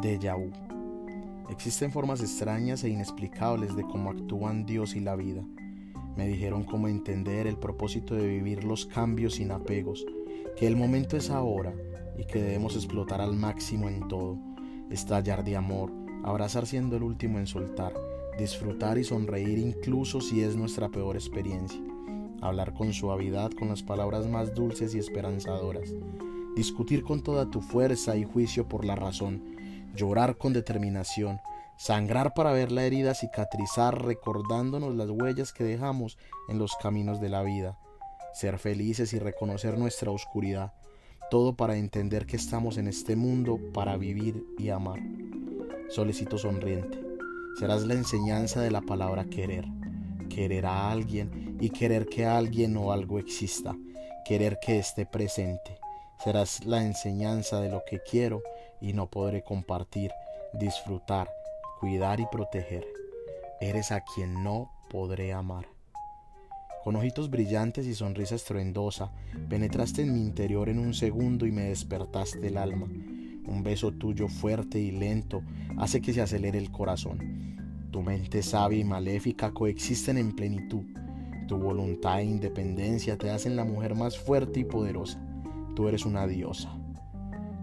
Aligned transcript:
déjà 0.00 0.34
vu. 0.34 0.50
Existen 1.50 1.92
formas 1.92 2.20
extrañas 2.20 2.82
e 2.84 2.88
inexplicables 2.88 3.76
de 3.76 3.82
cómo 3.82 4.10
actúan 4.10 4.66
Dios 4.66 4.96
y 4.96 5.00
la 5.00 5.16
vida. 5.16 5.42
Me 6.16 6.26
dijeron 6.26 6.64
cómo 6.64 6.88
entender 6.88 7.46
el 7.46 7.56
propósito 7.56 8.14
de 8.14 8.26
vivir 8.26 8.64
los 8.64 8.86
cambios 8.86 9.34
sin 9.34 9.50
apegos, 9.52 10.04
que 10.56 10.66
el 10.66 10.76
momento 10.76 11.16
es 11.16 11.30
ahora 11.30 11.74
y 12.18 12.24
que 12.24 12.42
debemos 12.42 12.74
explotar 12.74 13.20
al 13.20 13.34
máximo 13.34 13.88
en 13.88 14.08
todo, 14.08 14.38
estallar 14.90 15.44
de 15.44 15.56
amor, 15.56 15.92
abrazar 16.24 16.66
siendo 16.66 16.96
el 16.96 17.02
último 17.02 17.38
en 17.38 17.46
soltar, 17.46 17.92
disfrutar 18.38 18.98
y 18.98 19.04
sonreír 19.04 19.58
incluso 19.58 20.20
si 20.20 20.42
es 20.42 20.56
nuestra 20.56 20.88
peor 20.88 21.16
experiencia, 21.16 21.80
hablar 22.40 22.74
con 22.74 22.92
suavidad 22.92 23.52
con 23.52 23.68
las 23.68 23.82
palabras 23.82 24.26
más 24.26 24.54
dulces 24.54 24.94
y 24.94 24.98
esperanzadoras, 24.98 25.94
discutir 26.56 27.04
con 27.04 27.22
toda 27.22 27.50
tu 27.50 27.60
fuerza 27.60 28.16
y 28.16 28.24
juicio 28.24 28.66
por 28.66 28.84
la 28.84 28.96
razón, 28.96 29.55
llorar 29.96 30.36
con 30.36 30.52
determinación, 30.52 31.40
sangrar 31.76 32.34
para 32.34 32.52
ver 32.52 32.70
la 32.70 32.84
herida 32.84 33.14
cicatrizar 33.14 34.04
recordándonos 34.04 34.94
las 34.94 35.10
huellas 35.10 35.52
que 35.52 35.64
dejamos 35.64 36.18
en 36.48 36.58
los 36.58 36.76
caminos 36.76 37.20
de 37.20 37.28
la 37.28 37.42
vida, 37.42 37.78
ser 38.32 38.58
felices 38.58 39.12
y 39.12 39.18
reconocer 39.18 39.78
nuestra 39.78 40.10
oscuridad, 40.10 40.72
todo 41.30 41.56
para 41.56 41.76
entender 41.76 42.26
que 42.26 42.36
estamos 42.36 42.78
en 42.78 42.86
este 42.86 43.16
mundo 43.16 43.58
para 43.74 43.96
vivir 43.96 44.44
y 44.58 44.68
amar. 44.68 45.00
Solicito 45.88 46.38
sonriente, 46.38 47.00
serás 47.58 47.84
la 47.84 47.94
enseñanza 47.94 48.60
de 48.60 48.70
la 48.70 48.82
palabra 48.82 49.24
querer, 49.24 49.64
querer 50.28 50.66
a 50.66 50.90
alguien 50.90 51.56
y 51.60 51.70
querer 51.70 52.06
que 52.06 52.26
alguien 52.26 52.76
o 52.76 52.92
algo 52.92 53.18
exista, 53.18 53.76
querer 54.24 54.58
que 54.60 54.78
esté 54.78 55.06
presente. 55.06 55.78
Serás 56.22 56.64
la 56.64 56.82
enseñanza 56.82 57.60
de 57.60 57.70
lo 57.70 57.82
que 57.88 58.00
quiero 58.00 58.42
y 58.80 58.92
no 58.92 59.08
podré 59.08 59.42
compartir, 59.42 60.10
disfrutar, 60.52 61.28
cuidar 61.80 62.20
y 62.20 62.26
proteger. 62.30 62.86
Eres 63.60 63.92
a 63.92 64.02
quien 64.02 64.44
no 64.44 64.70
podré 64.90 65.32
amar. 65.32 65.66
Con 66.84 66.94
ojitos 66.94 67.30
brillantes 67.30 67.86
y 67.86 67.94
sonrisa 67.94 68.36
estruendosa, 68.36 69.10
penetraste 69.48 70.02
en 70.02 70.12
mi 70.14 70.20
interior 70.20 70.68
en 70.68 70.78
un 70.78 70.94
segundo 70.94 71.44
y 71.44 71.50
me 71.50 71.62
despertaste 71.62 72.46
el 72.46 72.56
alma. 72.56 72.86
Un 72.86 73.62
beso 73.64 73.92
tuyo 73.92 74.28
fuerte 74.28 74.78
y 74.78 74.92
lento 74.92 75.42
hace 75.78 76.00
que 76.00 76.12
se 76.12 76.22
acelere 76.22 76.58
el 76.58 76.70
corazón. 76.70 77.88
Tu 77.90 78.02
mente 78.02 78.42
sabia 78.42 78.78
y 78.78 78.84
maléfica 78.84 79.52
coexisten 79.52 80.16
en 80.16 80.36
plenitud. 80.36 80.84
Tu 81.48 81.56
voluntad 81.56 82.20
e 82.20 82.24
independencia 82.24 83.16
te 83.16 83.30
hacen 83.30 83.56
la 83.56 83.64
mujer 83.64 83.94
más 83.94 84.16
fuerte 84.18 84.60
y 84.60 84.64
poderosa. 84.64 85.20
Tú 85.74 85.88
eres 85.88 86.04
una 86.04 86.26
diosa. 86.26 86.70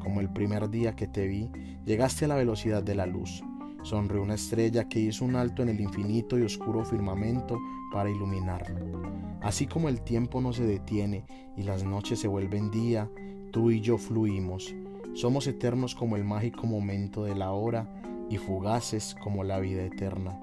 Como 0.00 0.20
el 0.20 0.30
primer 0.30 0.70
día 0.70 0.96
que 0.96 1.06
te 1.06 1.26
vi, 1.26 1.50
llegaste 1.84 2.24
a 2.24 2.28
la 2.28 2.36
velocidad 2.36 2.82
de 2.82 2.94
la 2.94 3.06
luz. 3.06 3.42
Sonrió 3.82 4.22
una 4.22 4.34
estrella 4.34 4.88
que 4.88 5.00
hizo 5.00 5.24
un 5.24 5.36
alto 5.36 5.62
en 5.62 5.68
el 5.68 5.80
infinito 5.80 6.38
y 6.38 6.42
oscuro 6.42 6.84
firmamento 6.84 7.58
para 7.92 8.10
iluminarlo. 8.10 9.02
Así 9.40 9.66
como 9.66 9.88
el 9.88 10.02
tiempo 10.02 10.40
no 10.40 10.52
se 10.52 10.64
detiene 10.64 11.24
y 11.56 11.62
las 11.62 11.84
noches 11.84 12.18
se 12.18 12.28
vuelven 12.28 12.70
día, 12.70 13.10
tú 13.52 13.70
y 13.70 13.80
yo 13.80 13.98
fluimos. 13.98 14.74
Somos 15.14 15.46
eternos 15.46 15.94
como 15.94 16.16
el 16.16 16.24
mágico 16.24 16.66
momento 16.66 17.24
de 17.24 17.34
la 17.34 17.52
hora 17.52 17.88
y 18.28 18.36
fugaces 18.36 19.14
como 19.22 19.44
la 19.44 19.58
vida 19.60 19.82
eterna. 19.82 20.38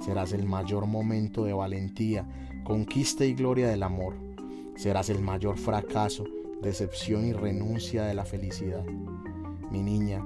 Serás 0.00 0.32
el 0.32 0.46
mayor 0.46 0.86
momento 0.86 1.44
de 1.44 1.52
valentía, 1.52 2.26
conquista 2.64 3.24
y 3.24 3.34
gloria 3.34 3.68
del 3.68 3.82
amor. 3.82 4.16
Serás 4.76 5.08
el 5.10 5.20
mayor 5.20 5.56
fracaso 5.56 6.24
decepción 6.64 7.26
y 7.26 7.32
renuncia 7.32 8.04
de 8.04 8.14
la 8.14 8.24
felicidad. 8.24 8.84
Mi 9.70 9.82
niña, 9.82 10.24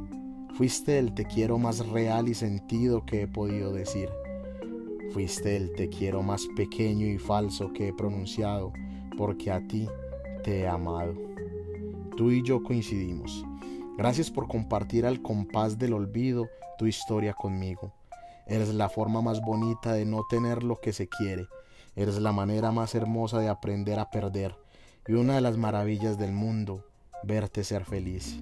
fuiste 0.55 0.99
el 0.99 1.13
te 1.13 1.27
quiero 1.27 1.59
más 1.59 1.87
real 1.89 2.29
y 2.29 2.35
sentido 2.35 3.05
que 3.05 3.23
he 3.23 3.29
podido 3.29 3.73
decir. 3.73 4.09
Fuiste 5.11 5.57
el 5.57 5.75
te 5.75 5.89
quiero 5.89 6.23
más 6.23 6.47
pequeño 6.57 7.07
y 7.07 7.19
falso 7.19 7.73
que 7.73 7.89
he 7.89 7.93
pronunciado, 7.93 8.73
porque 9.17 9.51
a 9.51 9.67
ti 9.67 9.89
te 10.45 10.61
he 10.61 10.69
amado. 10.69 11.15
Tú 12.17 12.31
y 12.31 12.43
yo 12.43 12.63
coincidimos. 12.63 13.45
Gracias 13.97 14.31
por 14.31 14.47
compartir 14.47 15.07
al 15.07 15.21
compás 15.21 15.77
del 15.77 15.93
olvido 15.93 16.49
tu 16.79 16.87
historia 16.87 17.35
conmigo. 17.35 17.93
Eres 18.47 18.73
la 18.73 18.89
forma 18.89 19.21
más 19.21 19.41
bonita 19.41 19.93
de 19.93 20.05
no 20.05 20.23
tener 20.31 20.63
lo 20.63 20.81
que 20.81 20.93
se 20.93 21.09
quiere. 21.09 21.49
Eres 21.97 22.19
la 22.19 22.33
manera 22.33 22.71
más 22.71 22.95
hermosa 22.95 23.41
de 23.41 23.49
aprender 23.49 23.99
a 23.99 24.11
perder 24.11 24.55
y 25.09 25.15
una 25.15 25.37
de 25.37 25.41
las 25.41 25.57
maravillas 25.57 26.19
del 26.19 26.33
mundo, 26.33 26.85
verte 27.23 27.65
ser 27.65 27.87
feliz. 27.87 28.39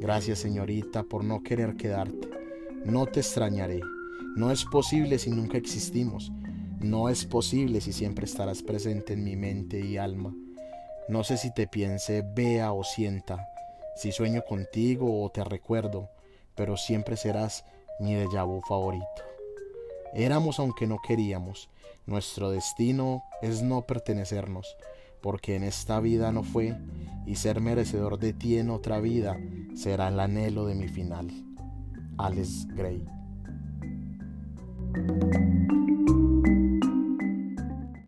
Gracias 0.00 0.40
señorita 0.40 1.04
por 1.04 1.22
no 1.22 1.44
querer 1.44 1.76
quedarte. 1.76 2.28
No 2.84 3.06
te 3.06 3.20
extrañaré. 3.20 3.80
No 4.36 4.50
es 4.50 4.64
posible 4.64 5.20
si 5.20 5.30
nunca 5.30 5.56
existimos. 5.56 6.32
No 6.80 7.08
es 7.08 7.24
posible 7.24 7.80
si 7.80 7.92
siempre 7.92 8.24
estarás 8.24 8.62
presente 8.62 9.12
en 9.12 9.22
mi 9.22 9.36
mente 9.36 9.78
y 9.78 9.96
alma. 9.96 10.34
No 11.08 11.22
sé 11.22 11.36
si 11.36 11.54
te 11.54 11.68
piense, 11.68 12.24
vea 12.34 12.72
o 12.72 12.82
sienta, 12.82 13.48
si 13.96 14.10
sueño 14.10 14.42
contigo 14.44 15.22
o 15.22 15.30
te 15.30 15.42
recuerdo, 15.44 16.10
pero 16.56 16.76
siempre 16.76 17.16
serás 17.16 17.64
mi 18.00 18.14
déjà 18.14 18.44
vu 18.44 18.60
favorito. 18.62 19.06
Éramos 20.12 20.58
aunque 20.58 20.86
no 20.88 20.98
queríamos. 21.06 21.70
Nuestro 22.04 22.50
destino 22.50 23.22
es 23.42 23.62
no 23.62 23.82
pertenecernos 23.82 24.76
porque 25.22 25.56
en 25.56 25.64
esta 25.64 26.00
vida 26.00 26.32
no 26.32 26.42
fue, 26.42 26.76
y 27.26 27.34
ser 27.34 27.60
merecedor 27.60 28.18
de 28.18 28.32
ti 28.32 28.56
en 28.56 28.70
otra 28.70 29.00
vida 29.00 29.38
será 29.74 30.08
el 30.08 30.18
anhelo 30.18 30.66
de 30.66 30.74
mi 30.74 30.88
final. 30.88 31.28
Alex 32.16 32.66
Gray. 32.74 33.04